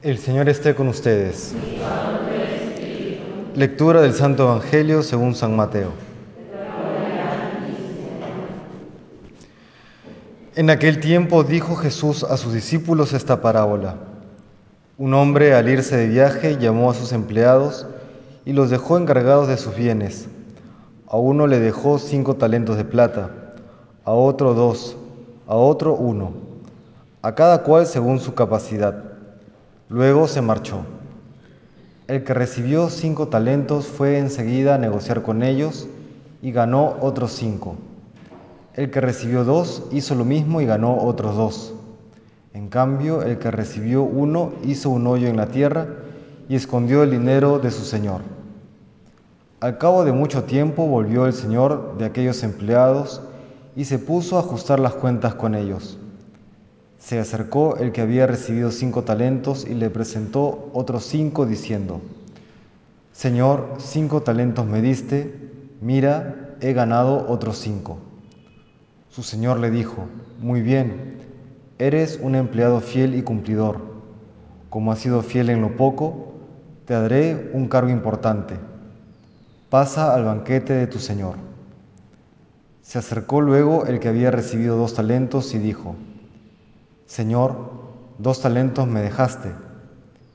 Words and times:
El 0.00 0.18
Señor 0.18 0.48
esté 0.48 0.76
con 0.76 0.86
ustedes. 0.86 1.56
Lectura 3.56 4.00
del 4.00 4.14
Santo 4.14 4.44
Evangelio 4.44 5.02
según 5.02 5.34
San 5.34 5.56
Mateo. 5.56 5.90
En 10.54 10.70
aquel 10.70 11.00
tiempo 11.00 11.42
dijo 11.42 11.74
Jesús 11.74 12.22
a 12.22 12.36
sus 12.36 12.52
discípulos 12.52 13.12
esta 13.12 13.40
parábola. 13.40 13.96
Un 14.98 15.14
hombre 15.14 15.54
al 15.54 15.68
irse 15.68 15.96
de 15.96 16.06
viaje 16.06 16.58
llamó 16.60 16.92
a 16.92 16.94
sus 16.94 17.10
empleados 17.12 17.84
y 18.44 18.52
los 18.52 18.70
dejó 18.70 18.98
encargados 18.98 19.48
de 19.48 19.56
sus 19.56 19.74
bienes. 19.74 20.28
A 21.08 21.16
uno 21.16 21.48
le 21.48 21.58
dejó 21.58 21.98
cinco 21.98 22.36
talentos 22.36 22.76
de 22.76 22.84
plata, 22.84 23.30
a 24.04 24.12
otro 24.12 24.54
dos, 24.54 24.96
a 25.48 25.56
otro 25.56 25.94
uno, 25.94 26.34
a 27.20 27.34
cada 27.34 27.64
cual 27.64 27.84
según 27.84 28.20
su 28.20 28.34
capacidad. 28.34 29.07
Luego 29.90 30.28
se 30.28 30.42
marchó. 30.42 30.82
El 32.08 32.22
que 32.22 32.34
recibió 32.34 32.90
cinco 32.90 33.28
talentos 33.28 33.86
fue 33.86 34.18
enseguida 34.18 34.74
a 34.74 34.78
negociar 34.78 35.22
con 35.22 35.42
ellos 35.42 35.88
y 36.42 36.52
ganó 36.52 36.96
otros 37.00 37.32
cinco. 37.32 37.76
El 38.74 38.90
que 38.90 39.00
recibió 39.00 39.44
dos 39.44 39.84
hizo 39.90 40.14
lo 40.14 40.26
mismo 40.26 40.60
y 40.60 40.66
ganó 40.66 40.98
otros 40.98 41.36
dos. 41.36 41.74
En 42.52 42.68
cambio, 42.68 43.22
el 43.22 43.38
que 43.38 43.50
recibió 43.50 44.02
uno 44.02 44.52
hizo 44.62 44.90
un 44.90 45.06
hoyo 45.06 45.26
en 45.26 45.38
la 45.38 45.46
tierra 45.46 45.86
y 46.50 46.54
escondió 46.54 47.02
el 47.02 47.10
dinero 47.10 47.58
de 47.58 47.70
su 47.70 47.84
señor. 47.84 48.20
Al 49.60 49.78
cabo 49.78 50.04
de 50.04 50.12
mucho 50.12 50.44
tiempo 50.44 50.86
volvió 50.86 51.26
el 51.26 51.32
señor 51.32 51.96
de 51.96 52.04
aquellos 52.04 52.42
empleados 52.42 53.22
y 53.74 53.86
se 53.86 53.98
puso 53.98 54.36
a 54.36 54.40
ajustar 54.40 54.80
las 54.80 54.94
cuentas 54.94 55.34
con 55.34 55.54
ellos. 55.54 55.98
Se 56.98 57.18
acercó 57.18 57.76
el 57.76 57.92
que 57.92 58.00
había 58.00 58.26
recibido 58.26 58.70
cinco 58.70 59.04
talentos 59.04 59.64
y 59.64 59.74
le 59.74 59.88
presentó 59.88 60.70
otros 60.72 61.04
cinco 61.04 61.46
diciendo, 61.46 62.00
Señor, 63.12 63.76
cinco 63.78 64.22
talentos 64.22 64.66
me 64.66 64.82
diste, 64.82 65.50
mira, 65.80 66.56
he 66.60 66.72
ganado 66.72 67.26
otros 67.28 67.58
cinco. 67.58 67.98
Su 69.10 69.22
señor 69.22 69.58
le 69.58 69.70
dijo, 69.70 70.06
Muy 70.40 70.60
bien, 70.60 71.18
eres 71.78 72.18
un 72.22 72.34
empleado 72.34 72.80
fiel 72.80 73.14
y 73.14 73.22
cumplidor. 73.22 73.80
Como 74.70 74.92
has 74.92 74.98
sido 74.98 75.22
fiel 75.22 75.50
en 75.50 75.62
lo 75.62 75.76
poco, 75.76 76.34
te 76.84 76.94
daré 76.94 77.50
un 77.54 77.68
cargo 77.68 77.90
importante. 77.90 78.54
Pasa 79.70 80.14
al 80.14 80.24
banquete 80.24 80.74
de 80.74 80.86
tu 80.86 80.98
señor. 80.98 81.36
Se 82.82 82.98
acercó 82.98 83.40
luego 83.40 83.86
el 83.86 84.00
que 84.00 84.08
había 84.08 84.30
recibido 84.30 84.76
dos 84.76 84.94
talentos 84.94 85.54
y 85.54 85.58
dijo, 85.58 85.94
Señor, 87.08 87.72
dos 88.18 88.42
talentos 88.42 88.86
me 88.86 89.00
dejaste. 89.00 89.50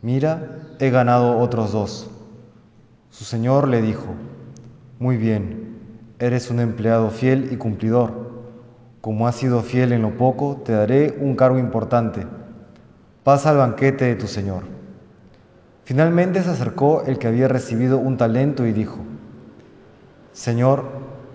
Mira, 0.01 0.57
he 0.79 0.89
ganado 0.89 1.37
otros 1.37 1.71
dos. 1.71 2.09
Su 3.11 3.25
señor 3.25 3.67
le 3.67 3.79
dijo, 3.79 4.15
Muy 4.97 5.17
bien, 5.17 5.77
eres 6.17 6.49
un 6.49 6.59
empleado 6.59 7.11
fiel 7.11 7.49
y 7.51 7.57
cumplidor. 7.57 8.31
Como 9.01 9.27
has 9.27 9.35
sido 9.35 9.61
fiel 9.61 9.91
en 9.91 10.01
lo 10.01 10.17
poco, 10.17 10.63
te 10.65 10.71
daré 10.71 11.15
un 11.21 11.35
cargo 11.35 11.59
importante. 11.59 12.25
Pasa 13.23 13.51
al 13.51 13.57
banquete 13.57 14.05
de 14.05 14.15
tu 14.15 14.25
señor. 14.25 14.63
Finalmente 15.83 16.41
se 16.41 16.49
acercó 16.49 17.03
el 17.05 17.19
que 17.19 17.27
había 17.27 17.47
recibido 17.47 17.99
un 17.99 18.17
talento 18.17 18.65
y 18.65 18.73
dijo, 18.73 18.97
Señor, 20.31 20.85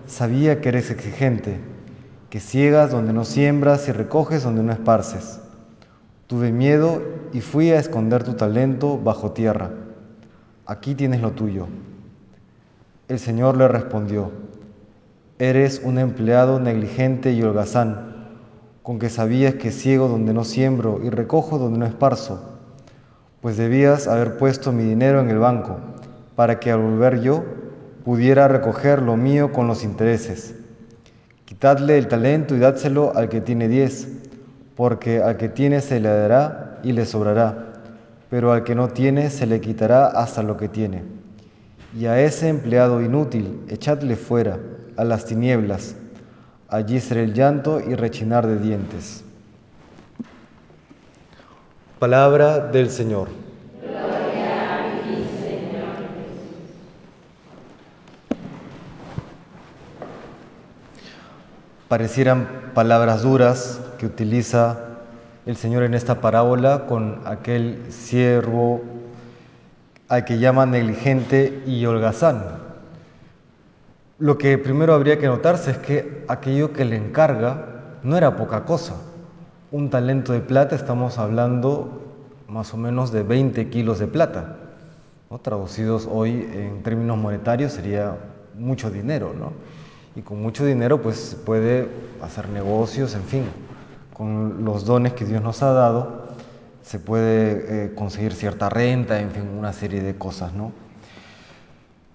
sabía 0.05 0.59
que 0.59 0.67
eres 0.67 0.91
exigente 0.91 1.61
que 2.29 2.39
ciegas 2.39 2.91
donde 2.91 3.11
no 3.11 3.25
siembras 3.25 3.87
y 3.87 3.91
recoges 3.91 4.43
donde 4.43 4.61
no 4.61 4.71
esparces. 4.71 5.39
Tuve 6.27 6.51
miedo 6.51 7.01
y 7.33 7.41
fui 7.41 7.71
a 7.71 7.79
esconder 7.79 8.23
tu 8.23 8.33
talento 8.33 8.99
bajo 8.99 9.31
tierra. 9.31 9.71
Aquí 10.67 10.93
tienes 10.93 11.21
lo 11.21 11.31
tuyo. 11.31 11.67
El 13.07 13.17
Señor 13.17 13.57
le 13.57 13.67
respondió, 13.67 14.31
Eres 15.39 15.81
un 15.83 15.97
empleado 15.97 16.59
negligente 16.59 17.31
y 17.31 17.41
holgazán, 17.41 18.27
con 18.83 18.99
que 18.99 19.09
sabías 19.09 19.55
que 19.55 19.71
ciego 19.71 20.07
donde 20.07 20.33
no 20.33 20.43
siembro 20.43 20.99
y 21.03 21.09
recojo 21.09 21.57
donde 21.57 21.79
no 21.79 21.85
esparzo, 21.85 22.59
pues 23.41 23.57
debías 23.57 24.07
haber 24.07 24.37
puesto 24.37 24.71
mi 24.71 24.83
dinero 24.83 25.21
en 25.21 25.29
el 25.29 25.39
banco, 25.39 25.77
para 26.35 26.59
que 26.59 26.71
al 26.71 26.81
volver 26.81 27.21
yo 27.21 27.43
pudiera 28.03 28.47
recoger 28.47 29.01
lo 29.01 29.17
mío 29.17 29.51
con 29.51 29.65
los 29.65 29.83
intereses. 29.83 30.55
Quitadle 31.49 31.97
el 31.97 32.07
talento 32.07 32.55
y 32.55 32.59
dádselo 32.59 33.11
al 33.15 33.27
que 33.27 33.41
tiene 33.41 33.67
diez, 33.67 34.07
porque 34.75 35.23
al 35.23 35.35
que 35.37 35.49
tiene 35.49 35.81
se 35.81 35.99
le 35.99 36.07
dará 36.07 36.77
y 36.83 36.91
le 36.91 37.07
sobrará, 37.07 37.73
pero 38.29 38.51
al 38.51 38.63
que 38.63 38.75
no 38.75 38.89
tiene 38.89 39.31
se 39.31 39.47
le 39.47 39.59
quitará 39.59 40.09
hasta 40.09 40.43
lo 40.43 40.57
que 40.57 40.69
tiene. 40.69 41.01
Y 41.97 42.05
a 42.05 42.21
ese 42.21 42.49
empleado 42.49 43.01
inútil 43.01 43.61
echadle 43.67 44.15
fuera, 44.15 44.59
a 44.95 45.03
las 45.03 45.25
tinieblas, 45.25 45.95
allí 46.67 46.99
será 46.99 47.21
el 47.21 47.33
llanto 47.33 47.79
y 47.81 47.95
rechinar 47.95 48.45
de 48.45 48.59
dientes. 48.59 49.23
Palabra 51.97 52.59
del 52.59 52.91
Señor. 52.91 53.27
Parecieran 61.89 62.71
palabras 62.75 63.23
duras 63.23 63.81
que 63.97 64.05
utiliza 64.05 64.77
el 65.47 65.57
Señor 65.57 65.83
en 65.83 65.95
esta 65.95 66.21
parábola 66.21 66.85
con 66.85 67.21
aquel 67.25 67.91
siervo 67.91 68.81
al 70.07 70.23
que 70.23 70.37
llama 70.37 70.67
negligente 70.67 71.63
y 71.65 71.83
holgazán. 71.85 72.43
Lo 74.19 74.37
que 74.37 74.57
primero 74.59 74.93
habría 74.93 75.17
que 75.17 75.25
notarse 75.25 75.71
es 75.71 75.77
que 75.79 76.25
aquello 76.27 76.73
que 76.73 76.85
le 76.85 76.95
encarga 76.95 77.65
no 78.03 78.17
era 78.17 78.35
poca 78.35 78.65
cosa. 78.65 78.95
Un 79.71 79.89
talento 79.89 80.33
de 80.33 80.41
plata, 80.41 80.75
estamos 80.75 81.17
hablando 81.17 82.03
más 82.47 82.73
o 82.73 82.77
menos 82.77 83.11
de 83.11 83.23
20 83.23 83.69
kilos 83.69 83.97
de 83.97 84.07
plata. 84.07 84.57
Traducidos 85.41 86.07
hoy 86.11 86.49
en 86.53 86.83
términos 86.83 87.17
monetarios 87.17 87.71
sería 87.71 88.17
mucho 88.55 88.91
dinero, 88.91 89.33
¿no? 89.37 89.53
Y 90.15 90.21
con 90.21 90.41
mucho 90.41 90.65
dinero 90.65 91.01
pues 91.01 91.37
puede 91.45 91.89
hacer 92.21 92.49
negocios, 92.49 93.15
en 93.15 93.23
fin, 93.23 93.43
con 94.13 94.65
los 94.65 94.85
dones 94.85 95.13
que 95.13 95.25
Dios 95.25 95.41
nos 95.41 95.61
ha 95.63 95.71
dado 95.73 96.29
se 96.89 96.97
puede 96.97 97.85
eh, 97.85 97.93
conseguir 97.93 98.33
cierta 98.33 98.67
renta, 98.67 99.19
en 99.19 99.29
fin, 99.29 99.43
una 99.47 99.73
serie 99.73 100.01
de 100.01 100.15
cosas, 100.15 100.53
¿no? 100.53 100.71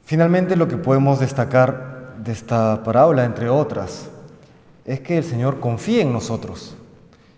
Finalmente 0.04 0.56
lo 0.56 0.66
que 0.66 0.76
podemos 0.76 1.20
destacar 1.20 2.16
de 2.18 2.32
esta 2.32 2.82
parábola, 2.82 3.24
entre 3.24 3.48
otras, 3.48 4.10
es 4.84 4.98
que 4.98 5.16
el 5.16 5.22
Señor 5.22 5.60
confía 5.60 6.02
en 6.02 6.12
nosotros. 6.12 6.76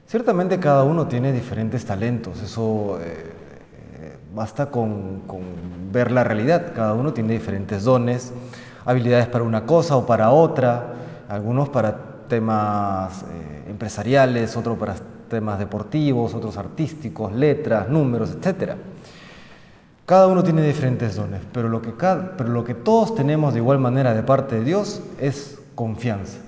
Ciertamente 0.07 0.59
cada 0.59 0.85
uno 0.85 1.09
tiene 1.09 1.31
diferentes 1.31 1.85
talentos, 1.85 2.41
eso 2.41 2.99
eh, 3.03 3.33
eh, 3.99 4.17
basta 4.35 4.71
con, 4.71 5.21
con 5.27 5.43
ver 5.93 6.13
la 6.13 6.25
realidad, 6.25 6.73
cada 6.75 6.95
uno 6.95 7.13
tiene 7.13 7.35
diferentes 7.35 7.85
dones, 7.85 8.33
habilidades 8.87 9.27
para 9.27 9.45
una 9.45 9.67
cosa 9.67 9.97
o 9.97 10.07
para 10.07 10.31
otra, 10.31 10.95
algunos 11.29 11.69
para 11.69 11.97
temas 12.29 13.23
eh, 13.23 13.65
empresariales, 13.69 14.57
otros 14.57 14.79
para 14.79 14.95
temas 15.29 15.59
deportivos, 15.59 16.35
otros 16.35 16.57
artísticos, 16.57 17.33
letras, 17.33 17.89
números, 17.89 18.31
etc. 18.31 18.75
Cada 20.07 20.29
uno 20.29 20.45
tiene 20.45 20.63
diferentes 20.63 21.17
dones, 21.17 21.41
pero 21.53 21.69
lo, 21.69 21.83
que 21.83 21.91
pero 21.91 22.49
lo 22.49 22.65
que 22.65 22.75
todos 22.75 23.15
tenemos 23.17 23.55
de 23.55 23.59
igual 23.59 23.81
manera 23.81 24.15
de 24.15 24.23
parte 24.23 24.57
de 24.57 24.65
Dios 24.65 25.03
es 25.21 25.59
confianza. 25.75 26.39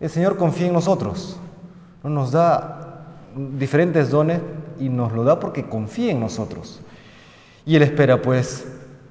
El 0.00 0.08
Señor 0.08 0.38
confía 0.38 0.68
en 0.68 0.72
nosotros, 0.72 1.38
nos 2.02 2.32
da 2.32 3.06
diferentes 3.58 4.10
dones 4.10 4.40
y 4.78 4.88
nos 4.88 5.12
lo 5.12 5.24
da 5.24 5.38
porque 5.38 5.68
confía 5.68 6.12
en 6.12 6.20
nosotros. 6.20 6.80
Y 7.66 7.76
Él 7.76 7.82
espera 7.82 8.20
pues 8.20 8.66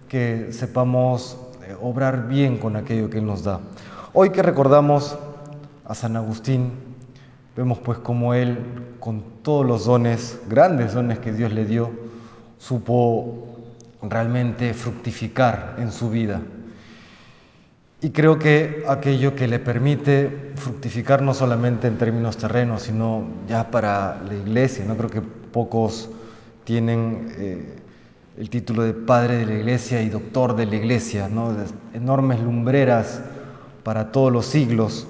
que 0.08 0.50
sepamos 0.52 1.38
obrar 1.81 2.27
bien 2.27 2.57
con 2.57 2.75
aquello 2.75 3.10
que 3.10 3.19
Él 3.19 3.25
nos 3.25 3.44
da. 3.44 3.60
Hoy 4.13 4.31
que 4.31 4.42
recordamos 4.42 5.18
a 5.86 5.95
San 5.95 6.15
Agustín, 6.15 6.71
vemos 7.56 7.80
pues 7.80 7.98
cómo 7.98 8.33
Él, 8.33 8.57
con 9.00 9.24
todos 9.42 9.65
los 9.65 9.86
dones, 9.86 10.39
grandes 10.50 10.94
dones 10.94 11.19
que 11.19 11.33
Dios 11.33 11.51
le 11.51 11.65
dio, 11.65 11.92
supo 12.57 13.48
realmente 14.01 14.74
fructificar 14.74 15.75
en 15.80 15.92
su 15.92 16.10
vida. 16.10 16.42
Y 18.01 18.10
creo 18.10 18.38
que 18.38 18.83
aquello 18.88 19.33
que 19.33 19.48
le 19.48 19.60
permite 19.60 20.51
fructificar 20.56 21.21
no 21.21 21.33
solamente 21.33 21.88
en 21.88 21.98
términos 21.98 22.36
terrenos, 22.36 22.83
sino 22.83 23.24
ya 23.48 23.71
para 23.71 24.21
la 24.27 24.33
iglesia, 24.33 24.83
no 24.86 24.98
creo 24.98 25.10
que 25.10 25.21
pocos 25.21 26.10
tienen 26.65 27.33
eh, 27.38 27.83
el 28.38 28.50
título 28.50 28.84
de 28.84 28.94
padre 28.94 29.38
de 29.38 29.46
la 29.46 29.54
iglesia 29.54 30.02
y 30.02 30.10
doctor 30.10 30.56
de 30.56 30.66
la 30.66 30.76
iglesia, 30.76 31.28
¿no? 31.30 31.56
enormes 31.94 32.40
lumbreras 32.40 33.22
para 33.84 34.12
todos 34.12 34.32
los 34.32 34.46
siglos. 34.46 35.08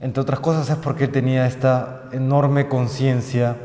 Entre 0.00 0.20
otras 0.20 0.40
cosas 0.40 0.70
es 0.70 0.76
porque 0.76 1.08
tenía 1.08 1.46
esta 1.46 2.04
enorme 2.12 2.68
conciencia 2.68 3.56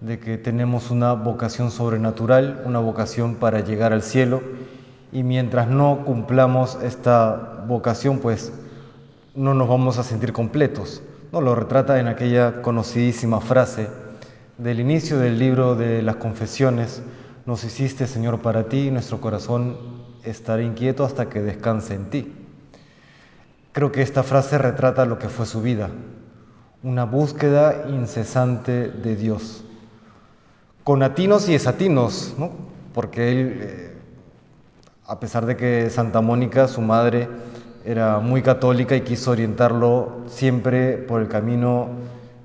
de 0.00 0.18
que 0.20 0.38
tenemos 0.38 0.90
una 0.90 1.14
vocación 1.14 1.70
sobrenatural, 1.70 2.62
una 2.64 2.78
vocación 2.78 3.34
para 3.34 3.60
llegar 3.60 3.92
al 3.92 4.02
cielo, 4.02 4.40
y 5.10 5.22
mientras 5.22 5.68
no 5.68 6.04
cumplamos 6.04 6.78
esta 6.82 7.64
vocación, 7.66 8.18
pues 8.18 8.52
no 9.34 9.54
nos 9.54 9.68
vamos 9.68 9.98
a 9.98 10.04
sentir 10.04 10.32
completos. 10.32 11.02
No 11.32 11.40
lo 11.40 11.54
retrata 11.54 11.98
en 11.98 12.06
aquella 12.06 12.62
conocidísima 12.62 13.40
frase 13.40 13.88
del 14.58 14.80
inicio 14.80 15.18
del 15.18 15.38
libro 15.38 15.74
de 15.74 16.02
las 16.02 16.16
confesiones, 16.16 17.02
nos 17.48 17.64
hiciste 17.64 18.06
Señor 18.06 18.42
para 18.42 18.68
ti 18.68 18.88
y 18.88 18.90
nuestro 18.90 19.22
corazón 19.22 19.78
estará 20.22 20.60
inquieto 20.60 21.02
hasta 21.02 21.30
que 21.30 21.40
descanse 21.40 21.94
en 21.94 22.10
ti. 22.10 22.34
Creo 23.72 23.90
que 23.90 24.02
esta 24.02 24.22
frase 24.22 24.58
retrata 24.58 25.06
lo 25.06 25.18
que 25.18 25.30
fue 25.30 25.46
su 25.46 25.62
vida, 25.62 25.88
una 26.82 27.06
búsqueda 27.06 27.86
incesante 27.88 28.90
de 28.90 29.16
Dios, 29.16 29.64
con 30.84 31.02
atinos 31.02 31.48
y 31.48 31.52
desatinos, 31.52 32.34
¿no? 32.36 32.50
porque 32.92 33.30
él, 33.32 33.58
eh, 33.62 33.96
a 35.06 35.18
pesar 35.18 35.46
de 35.46 35.56
que 35.56 35.88
Santa 35.88 36.20
Mónica, 36.20 36.68
su 36.68 36.82
madre, 36.82 37.30
era 37.82 38.18
muy 38.18 38.42
católica 38.42 38.94
y 38.94 39.00
quiso 39.00 39.30
orientarlo 39.30 40.18
siempre 40.26 40.98
por 40.98 41.22
el 41.22 41.28
camino 41.28 41.88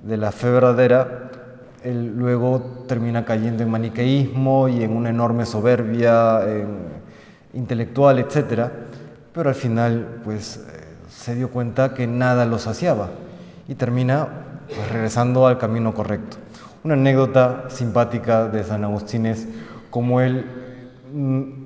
de 0.01 0.15
la 0.15 0.31
fe 0.31 0.50
verdadera, 0.50 1.22
él 1.83 2.15
luego 2.18 2.85
termina 2.88 3.25
cayendo 3.25 3.63
en 3.63 3.69
maniqueísmo 3.69 4.69
y 4.69 4.83
en 4.83 4.95
una 4.95 5.09
enorme 5.09 5.45
soberbia 5.45 6.41
intelectual, 7.53 8.19
etc. 8.19 8.69
Pero 9.33 9.50
al 9.50 9.56
final, 9.56 10.21
pues, 10.24 10.57
eh, 10.57 10.83
se 11.09 11.35
dio 11.35 11.50
cuenta 11.50 11.94
que 11.94 12.07
nada 12.07 12.45
lo 12.45 12.59
saciaba 12.59 13.09
y 13.68 13.75
termina 13.75 14.27
pues, 14.68 14.91
regresando 14.91 15.47
al 15.47 15.57
camino 15.57 15.94
correcto. 15.94 16.38
Una 16.83 16.95
anécdota 16.95 17.65
simpática 17.69 18.47
de 18.47 18.63
San 18.63 18.83
Agustín 18.83 19.25
es 19.25 19.47
como 19.89 20.21
él 20.21 20.45
mm, 21.13 21.62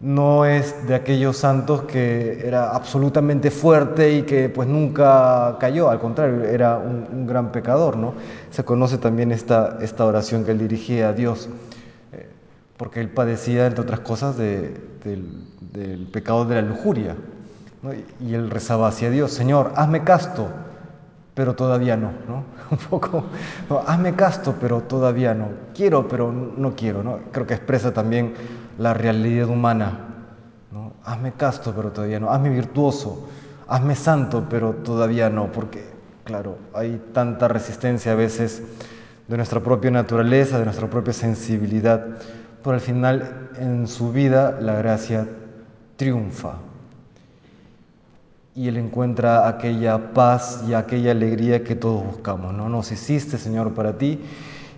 no 0.00 0.44
es 0.44 0.86
de 0.86 0.94
aquellos 0.94 1.38
santos 1.38 1.82
que 1.82 2.46
era 2.46 2.70
absolutamente 2.70 3.50
fuerte 3.50 4.12
y 4.12 4.22
que 4.22 4.48
pues 4.48 4.68
nunca 4.68 5.56
cayó, 5.58 5.88
al 5.88 6.00
contrario, 6.00 6.44
era 6.44 6.76
un, 6.76 7.26
gran 7.26 7.50
pecador, 7.50 7.96
¿no? 7.96 8.14
Se 8.50 8.64
conoce 8.64 8.98
también 8.98 9.32
esta, 9.32 9.78
esta 9.80 10.04
oración 10.04 10.44
que 10.44 10.50
él 10.50 10.58
dirigía 10.58 11.08
a 11.08 11.12
Dios, 11.12 11.48
eh, 12.12 12.28
porque 12.76 13.00
él 13.00 13.08
padecía, 13.08 13.66
entre 13.66 13.82
otras 13.82 14.00
cosas, 14.00 14.36
del, 14.36 14.82
pecado 16.12 16.44
de 16.44 16.56
la 16.56 16.62
lujuria, 16.62 17.16
y, 18.20 18.34
él 18.34 18.50
rezaba 18.50 18.88
hacia 18.88 19.10
Dios, 19.10 19.32
Señor, 19.32 19.72
hazme 19.76 20.04
casto, 20.04 20.48
pero 21.36 21.54
todavía 21.54 21.98
no, 21.98 22.12
¿no? 22.26 22.44
Un 22.70 22.78
poco, 22.78 23.24
hazme 23.86 24.14
casto, 24.14 24.54
pero 24.58 24.80
todavía 24.80 25.34
no, 25.34 25.48
quiero, 25.74 26.08
pero 26.08 26.32
no 26.32 26.74
quiero, 26.74 27.02
¿no? 27.02 27.18
Creo 27.30 27.46
que 27.46 27.52
expresa 27.52 27.92
también 27.92 28.32
la 28.78 28.94
realidad 28.94 29.50
humana. 29.50 29.98
¿no? 30.72 30.94
Hazme 31.04 31.32
casto, 31.32 31.74
pero 31.76 31.92
todavía 31.92 32.18
no. 32.18 32.30
Hazme 32.30 32.48
virtuoso. 32.48 33.28
Hazme 33.68 33.94
santo, 33.96 34.46
pero 34.48 34.72
todavía 34.76 35.28
no. 35.28 35.52
Porque, 35.52 35.84
claro, 36.24 36.56
hay 36.72 37.02
tanta 37.12 37.48
resistencia 37.48 38.12
a 38.12 38.14
veces 38.14 38.62
de 39.28 39.36
nuestra 39.36 39.60
propia 39.60 39.90
naturaleza, 39.90 40.58
de 40.58 40.64
nuestra 40.64 40.88
propia 40.88 41.12
sensibilidad. 41.12 42.16
Pero 42.62 42.74
al 42.74 42.80
final, 42.80 43.50
en 43.58 43.86
su 43.88 44.10
vida, 44.10 44.58
la 44.58 44.76
gracia 44.76 45.28
triunfa. 45.96 46.54
Y 48.56 48.68
Él 48.68 48.78
encuentra 48.78 49.46
aquella 49.46 50.12
paz 50.14 50.64
y 50.66 50.74
aquella 50.74 51.12
alegría 51.12 51.62
que 51.62 51.76
todos 51.76 52.04
buscamos. 52.04 52.52
¿no? 52.54 52.68
Nos 52.68 52.90
hiciste, 52.90 53.38
Señor, 53.38 53.74
para 53.74 53.98
ti 53.98 54.18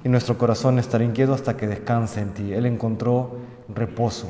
y 0.05 0.09
nuestro 0.09 0.37
corazón 0.37 0.79
estará 0.79 1.05
inquieto 1.05 1.33
hasta 1.33 1.57
que 1.57 1.67
descanse 1.67 2.21
en 2.21 2.35
ti. 2.35 2.53
Él 2.53 2.67
encontró 2.67 3.37
reposo, 3.75 4.29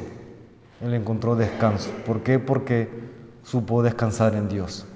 él 0.81 0.95
encontró 0.95 1.35
descanso. 1.35 1.91
¿Por 2.07 2.23
qué? 2.23 2.39
Porque 2.39 2.89
supo 3.43 3.83
descansar 3.83 4.35
en 4.35 4.49
Dios. 4.49 4.87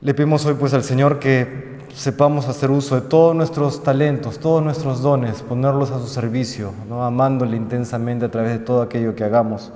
Le 0.00 0.14
pedimos 0.14 0.44
hoy 0.46 0.54
pues 0.54 0.74
al 0.74 0.82
Señor 0.82 1.18
que 1.18 1.78
sepamos 1.94 2.48
hacer 2.48 2.70
uso 2.70 2.94
de 2.94 3.02
todos 3.02 3.34
nuestros 3.34 3.82
talentos, 3.82 4.38
todos 4.38 4.62
nuestros 4.62 5.02
dones, 5.02 5.42
ponerlos 5.42 5.90
a 5.90 5.98
su 5.98 6.06
servicio, 6.06 6.72
¿no? 6.88 7.04
amándole 7.04 7.56
intensamente 7.56 8.24
a 8.24 8.30
través 8.30 8.52
de 8.52 8.58
todo 8.60 8.82
aquello 8.82 9.14
que 9.14 9.24
hagamos, 9.24 9.72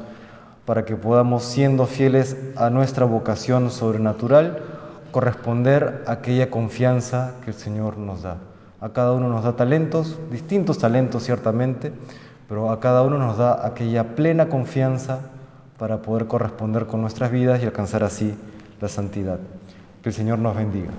para 0.65 0.85
que 0.85 0.97
podamos, 0.97 1.45
siendo 1.45 1.87
fieles 1.87 2.37
a 2.57 2.71
nuestra 2.71 3.05
vocación 3.05 3.71
sobrenatural, 3.71 4.63
corresponder 5.11 6.03
a 6.07 6.13
aquella 6.13 6.51
confianza 6.51 7.35
que 7.45 7.51
el 7.51 7.57
Señor 7.57 7.99
nos 7.99 8.23
da. 8.23 8.39
A 8.81 8.91
cada 8.91 9.13
uno 9.13 9.29
nos 9.29 9.45
da 9.45 9.57
talentos, 9.57 10.19
distintos 10.31 10.79
talentos 10.79 11.23
ciertamente, 11.23 11.93
pero 12.49 12.71
a 12.71 12.81
cada 12.81 13.03
uno 13.03 13.19
nos 13.19 13.39
da 13.39 13.67
aquella 13.67 14.15
plena 14.15 14.49
confianza 14.49 15.21
para 15.79 16.03
poder 16.03 16.27
corresponder 16.27 16.87
con 16.87 17.01
nuestras 17.01 17.31
vidas 17.31 17.63
y 17.63 17.67
alcanzar 17.67 18.05
así 18.05 18.35
la 18.81 18.89
santidad. 18.89 19.39
Que 20.03 20.11
el 20.11 20.15
Señor 20.15 20.39
nos 20.39 20.57
bendiga. 20.57 20.91